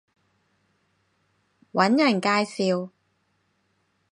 [1.73, 2.89] 搵人介紹